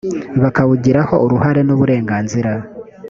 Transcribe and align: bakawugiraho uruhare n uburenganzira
bakawugiraho 0.41 1.15
uruhare 1.25 1.61
n 1.67 1.69
uburenganzira 1.75 2.51